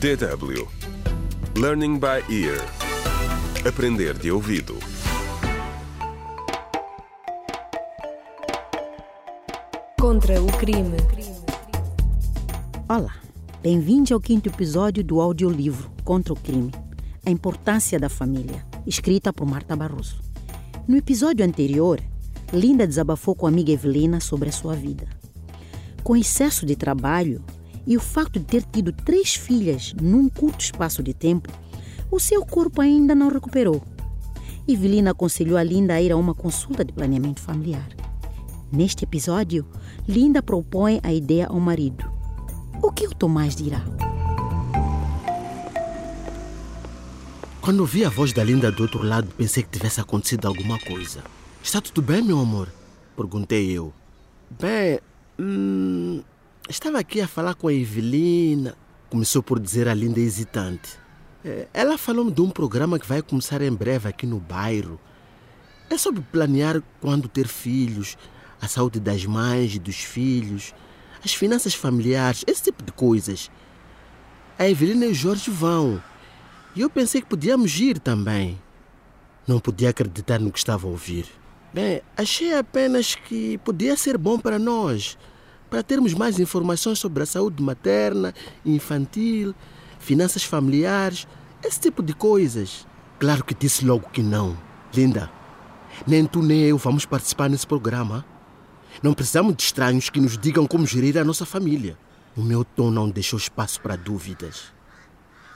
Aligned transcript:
DW 0.00 0.68
Learning 1.56 1.98
by 1.98 2.20
Ear 2.28 2.60
Aprender 3.66 4.18
de 4.18 4.30
ouvido 4.30 4.76
Contra 9.98 10.42
o 10.42 10.46
crime. 10.58 10.96
Olá, 12.88 13.14
bem-vindos 13.62 14.12
ao 14.12 14.20
quinto 14.20 14.48
episódio 14.48 15.02
do 15.02 15.20
audiolivro 15.20 15.90
Contra 16.04 16.34
o 16.34 16.36
Crime 16.36 16.70
A 17.24 17.30
Importância 17.30 17.98
da 17.98 18.08
Família, 18.08 18.66
escrita 18.86 19.32
por 19.32 19.46
Marta 19.46 19.74
Barroso. 19.74 20.16
No 20.86 20.96
episódio 20.96 21.46
anterior, 21.46 22.00
Linda 22.52 22.86
desabafou 22.86 23.34
com 23.34 23.46
a 23.46 23.48
amiga 23.48 23.72
Evelina 23.72 24.20
sobre 24.20 24.50
a 24.50 24.52
sua 24.52 24.74
vida. 24.74 25.08
Com 26.02 26.14
excesso 26.16 26.66
de 26.66 26.76
trabalho 26.76 27.42
e 27.86 27.96
o 27.96 28.00
facto 28.00 28.38
de 28.38 28.44
ter 28.44 28.62
tido 28.62 28.92
três 28.92 29.34
filhas 29.34 29.94
num 30.00 30.28
curto 30.28 30.60
espaço 30.60 31.02
de 31.02 31.12
tempo, 31.12 31.50
o 32.10 32.18
seu 32.18 32.44
corpo 32.44 32.80
ainda 32.80 33.14
não 33.14 33.28
recuperou. 33.28 33.82
Evelina 34.66 35.10
aconselhou 35.10 35.58
a 35.58 35.62
Linda 35.62 35.94
a 35.94 36.00
ir 36.00 36.12
a 36.12 36.16
uma 36.16 36.34
consulta 36.34 36.84
de 36.84 36.92
planeamento 36.92 37.40
familiar. 37.40 37.88
Neste 38.72 39.04
episódio, 39.04 39.66
Linda 40.08 40.42
propõe 40.42 41.00
a 41.02 41.12
ideia 41.12 41.46
ao 41.46 41.60
marido. 41.60 42.10
O 42.82 42.90
que 42.90 43.06
o 43.06 43.14
Tomás 43.14 43.54
dirá? 43.54 43.84
Quando 47.60 47.80
ouvi 47.80 48.04
a 48.04 48.10
voz 48.10 48.32
da 48.32 48.44
Linda 48.44 48.70
do 48.70 48.82
outro 48.82 49.02
lado, 49.02 49.28
pensei 49.38 49.62
que 49.62 49.70
tivesse 49.70 50.00
acontecido 50.00 50.46
alguma 50.46 50.78
coisa. 50.78 51.22
Está 51.62 51.80
tudo 51.80 52.02
bem, 52.02 52.22
meu 52.22 52.38
amor? 52.38 52.68
Perguntei 53.16 53.70
eu. 53.70 53.92
Bem, 54.50 55.00
hum, 55.38 56.22
estava 56.68 56.98
aqui 56.98 57.20
a 57.20 57.28
falar 57.28 57.54
com 57.54 57.68
a 57.68 57.72
Evelina. 57.72 58.76
Começou 59.10 59.42
por 59.42 59.60
dizer 59.60 59.88
a 59.88 59.94
Linda 59.94 60.20
hesitante. 60.20 60.98
É, 61.44 61.68
Ela 61.72 61.98
falou-me 61.98 62.32
de 62.32 62.40
um 62.40 62.50
programa 62.50 62.98
que 62.98 63.06
vai 63.06 63.22
começar 63.22 63.60
em 63.62 63.72
breve 63.72 64.08
aqui 64.08 64.26
no 64.26 64.40
bairro. 64.40 64.98
É 65.90 65.98
sobre 65.98 66.22
planear 66.32 66.82
quando 67.00 67.28
ter 67.28 67.46
filhos, 67.46 68.16
a 68.60 68.66
saúde 68.66 68.98
das 68.98 69.24
mães 69.26 69.74
e 69.74 69.78
dos 69.78 69.96
filhos, 69.96 70.74
as 71.22 71.34
finanças 71.34 71.74
familiares, 71.74 72.44
esse 72.46 72.64
tipo 72.64 72.82
de 72.82 72.92
coisas. 72.92 73.50
A 74.58 74.68
Evelina 74.68 75.06
e 75.06 75.10
o 75.10 75.14
Jorge 75.14 75.50
vão. 75.50 76.02
E 76.74 76.80
eu 76.80 76.90
pensei 76.90 77.20
que 77.20 77.28
podíamos 77.28 77.78
ir 77.78 77.98
também. 77.98 78.60
Não 79.46 79.60
podia 79.60 79.90
acreditar 79.90 80.40
no 80.40 80.50
que 80.50 80.58
estava 80.58 80.86
a 80.86 80.90
ouvir. 80.90 81.26
Bem, 81.72 82.00
achei 82.16 82.54
apenas 82.54 83.14
que 83.14 83.58
podia 83.58 83.96
ser 83.96 84.16
bom 84.16 84.38
para 84.38 84.58
nós, 84.58 85.18
para 85.70 85.82
termos 85.82 86.14
mais 86.14 86.38
informações 86.38 86.98
sobre 86.98 87.22
a 87.22 87.26
saúde 87.26 87.62
materna, 87.62 88.34
infantil, 88.64 89.54
finanças 89.98 90.44
familiares, 90.44 91.26
esse 91.62 91.80
tipo 91.80 92.02
de 92.02 92.12
coisas. 92.12 92.86
Claro 93.18 93.44
que 93.44 93.54
disse 93.54 93.84
logo 93.84 94.08
que 94.10 94.22
não. 94.22 94.56
Linda, 94.94 95.30
nem 96.06 96.26
tu 96.26 96.42
nem 96.42 96.60
eu 96.62 96.76
vamos 96.76 97.06
participar 97.06 97.48
nesse 97.48 97.66
programa. 97.66 98.24
Não 99.02 99.14
precisamos 99.14 99.56
de 99.56 99.62
estranhos 99.62 100.10
que 100.10 100.20
nos 100.20 100.38
digam 100.38 100.66
como 100.66 100.86
gerir 100.86 101.18
a 101.18 101.24
nossa 101.24 101.44
família. 101.46 101.98
O 102.36 102.42
meu 102.42 102.64
tom 102.64 102.90
não 102.90 103.08
deixou 103.08 103.38
espaço 103.38 103.80
para 103.80 103.96
dúvidas. 103.96 104.72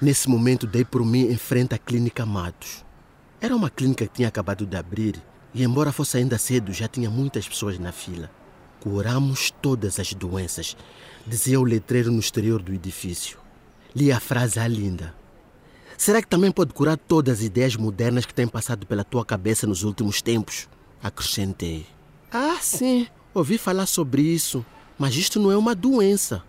Nesse 0.00 0.28
momento, 0.28 0.66
dei 0.66 0.84
por 0.84 1.04
mim 1.04 1.22
em 1.30 1.36
frente 1.36 1.74
à 1.74 1.78
Clínica 1.78 2.26
Matos. 2.26 2.84
Era 3.40 3.56
uma 3.56 3.70
clínica 3.70 4.06
que 4.06 4.12
tinha 4.14 4.28
acabado 4.28 4.66
de 4.66 4.76
abrir 4.76 5.22
e, 5.54 5.62
embora 5.62 5.90
fosse 5.90 6.18
ainda 6.18 6.36
cedo, 6.36 6.72
já 6.72 6.86
tinha 6.86 7.08
muitas 7.08 7.48
pessoas 7.48 7.78
na 7.78 7.92
fila. 7.92 8.30
Curamos 8.88 9.50
todas 9.50 9.98
as 9.98 10.14
doenças, 10.14 10.76
dizia 11.26 11.58
o 11.58 11.64
letreiro 11.64 12.12
no 12.12 12.20
exterior 12.20 12.62
do 12.62 12.72
edifício. 12.72 13.36
Li 13.92 14.12
a 14.12 14.20
frase 14.20 14.60
à 14.60 14.68
linda. 14.68 15.12
Será 15.98 16.22
que 16.22 16.28
também 16.28 16.52
pode 16.52 16.72
curar 16.72 16.96
todas 16.96 17.40
as 17.40 17.44
ideias 17.44 17.74
modernas 17.74 18.24
que 18.24 18.32
têm 18.32 18.46
passado 18.46 18.86
pela 18.86 19.02
tua 19.02 19.24
cabeça 19.24 19.66
nos 19.66 19.82
últimos 19.82 20.22
tempos? 20.22 20.68
Acrescentei. 21.02 21.84
Ah, 22.30 22.58
sim, 22.60 23.08
ouvi 23.34 23.58
falar 23.58 23.86
sobre 23.86 24.22
isso, 24.22 24.64
mas 24.96 25.16
isto 25.16 25.40
não 25.40 25.50
é 25.50 25.56
uma 25.56 25.74
doença, 25.74 26.44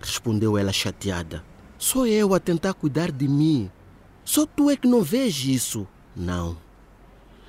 respondeu 0.00 0.56
ela 0.56 0.72
chateada. 0.72 1.44
Sou 1.76 2.06
eu 2.06 2.34
a 2.34 2.38
tentar 2.38 2.74
cuidar 2.74 3.10
de 3.10 3.26
mim. 3.26 3.68
Só 4.24 4.46
tu 4.46 4.70
é 4.70 4.76
que 4.76 4.86
não 4.86 5.02
vês 5.02 5.44
isso. 5.44 5.88
Não, 6.14 6.56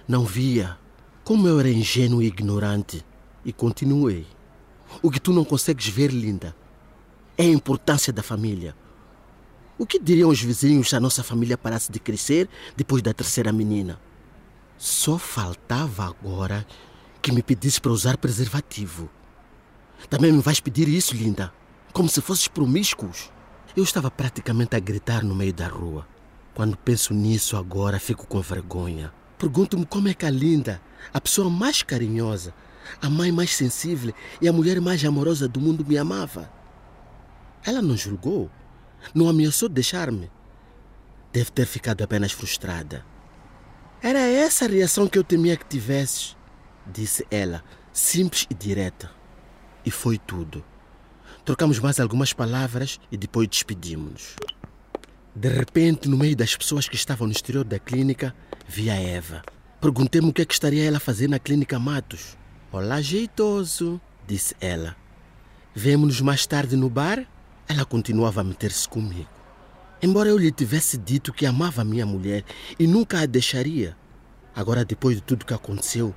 não 0.08 0.26
via. 0.26 0.80
Como 1.24 1.48
eu 1.48 1.60
era 1.60 1.70
ingênuo 1.70 2.24
e 2.24 2.26
ignorante. 2.26 3.06
E 3.46 3.54
continuei. 3.54 4.26
O 5.02 5.12
que 5.12 5.20
tu 5.20 5.32
não 5.32 5.46
consegues 5.46 5.88
ver, 5.88 6.12
linda, 6.12 6.56
é 7.38 7.44
a 7.44 7.48
importância 7.48 8.12
da 8.12 8.24
família. 8.24 8.76
O 9.78 9.86
que 9.86 10.00
diriam 10.00 10.30
os 10.30 10.42
vizinhos 10.42 10.90
se 10.90 10.96
a 10.96 11.00
nossa 11.00 11.24
família 11.24 11.58
parasse 11.58 11.92
de 11.92 12.00
crescer 12.00 12.50
depois 12.76 13.02
da 13.02 13.14
terceira 13.14 13.52
menina? 13.52 14.00
Só 14.78 15.18
faltava 15.18 16.06
agora 16.06 16.66
que 17.22 17.32
me 17.32 17.44
pedisse 17.44 17.80
para 17.80 17.92
usar 17.92 18.18
preservativo. 18.18 19.10
Também 20.10 20.32
me 20.32 20.42
vais 20.42 20.60
pedir 20.60 20.88
isso, 20.88 21.16
linda? 21.16 21.54
Como 21.94 22.10
se 22.10 22.22
fosses 22.22 22.48
promíscuos? 22.48 23.32
Eu 23.76 23.84
estava 23.84 24.10
praticamente 24.10 24.76
a 24.76 24.80
gritar 24.80 25.24
no 25.24 25.36
meio 25.36 25.54
da 25.54 25.68
rua. 25.68 26.08
Quando 26.54 26.78
penso 26.78 27.14
nisso 27.14 27.58
agora, 27.58 28.00
fico 28.00 28.26
com 28.26 28.42
vergonha. 28.42 29.14
Pergunto-me 29.38 29.86
como 29.86 30.08
é 30.08 30.14
que 30.14 30.26
a 30.26 30.30
linda, 30.30 30.82
a 31.14 31.20
pessoa 31.20 31.50
mais 31.50 31.84
carinhosa, 31.84 32.54
a 33.02 33.10
mãe 33.10 33.32
mais 33.32 33.56
sensível 33.56 34.14
e 34.42 34.48
a 34.48 34.54
mulher 34.54 34.80
mais 34.80 35.04
amorosa 35.04 35.48
do 35.48 35.60
mundo 35.60 35.86
me 35.86 35.98
amava. 35.98 36.52
Ela 37.66 37.82
não 37.82 37.98
julgou, 37.98 38.50
não 39.14 39.28
ameaçou 39.28 39.70
deixar-me. 39.70 40.32
Deve 41.32 41.52
ter 41.52 41.66
ficado 41.66 42.04
apenas 42.04 42.32
frustrada. 42.32 43.06
Era 44.02 44.20
essa 44.20 44.66
a 44.66 44.68
reação 44.68 45.08
que 45.08 45.18
eu 45.18 45.24
temia 45.24 45.58
que 45.58 45.66
tivesses, 45.66 46.38
disse 46.86 47.26
ela, 47.32 47.64
simples 47.92 48.46
e 48.50 48.54
direta. 48.54 49.10
E 49.86 49.92
foi 49.92 50.18
tudo. 50.18 50.64
Trocamos 51.44 51.80
mais 51.80 52.00
algumas 52.00 52.34
palavras 52.34 53.00
e 53.12 53.18
depois 53.18 53.48
despedimos-nos. 53.48 54.36
De 55.36 55.50
repente, 55.50 56.08
no 56.08 56.18
meio 56.18 56.36
das 56.36 56.56
pessoas 56.56 56.88
que 56.88 56.96
estavam 56.96 57.28
no 57.28 57.34
exterior 57.34 57.66
da 57.66 57.78
clínica, 57.78 58.34
vi 58.68 58.90
a 58.90 58.96
Eva. 58.96 59.44
Perguntei-me 59.82 60.30
o 60.30 60.34
que 60.34 60.42
é 60.42 60.46
que 60.46 60.54
estaria 60.54 60.84
ela 60.84 60.98
a 60.98 61.00
fazer 61.00 61.28
na 61.28 61.38
clínica 61.38 61.78
Matos. 61.78 62.38
Olá, 62.78 63.00
jeitoso, 63.00 64.02
disse 64.28 64.54
ela. 64.60 64.98
Vemo-nos 65.74 66.20
mais 66.20 66.46
tarde 66.46 66.76
no 66.76 66.90
bar? 66.90 67.26
Ela 67.70 67.86
continuava 67.86 68.42
a 68.42 68.44
meter-se 68.44 68.90
comigo. 68.90 69.30
Embora 70.04 70.28
eu 70.28 70.38
lhe 70.38 70.52
tivesse 70.52 70.98
dito 70.98 71.32
que 71.32 71.46
amava 71.46 71.86
minha 71.86 72.06
mulher 72.06 72.44
e 72.78 72.86
nunca 72.86 73.22
a 73.22 73.26
deixaria, 73.26 73.96
agora, 74.54 74.84
depois 74.84 75.16
de 75.16 75.24
tudo 75.24 75.46
que 75.46 75.54
aconteceu, 75.54 76.14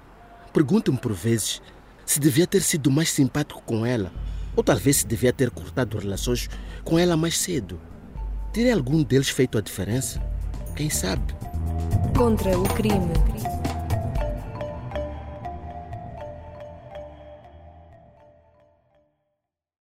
pergunto-me 0.52 0.98
por 0.98 1.12
vezes 1.12 1.62
se 2.04 2.18
devia 2.18 2.44
ter 2.44 2.62
sido 2.62 2.90
mais 2.90 3.10
simpático 3.10 3.62
com 3.62 3.86
ela 3.86 4.12
ou 4.56 4.64
talvez 4.64 4.96
se 4.96 5.06
devia 5.06 5.32
ter 5.32 5.52
cortado 5.52 5.96
relações 5.96 6.50
com 6.82 6.98
ela 6.98 7.16
mais 7.16 7.38
cedo. 7.38 7.80
Teria 8.52 8.74
algum 8.74 9.04
deles 9.04 9.28
feito 9.28 9.58
a 9.58 9.60
diferença? 9.60 10.20
Quem 10.74 10.90
sabe? 10.90 11.22
Contra 12.16 12.58
o 12.58 12.64
crime. 12.74 13.12